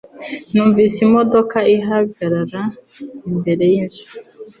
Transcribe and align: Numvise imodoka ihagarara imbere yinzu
Numvise 0.51 0.97
imodoka 1.07 1.57
ihagarara 1.75 2.61
imbere 3.29 3.63
yinzu 3.73 4.03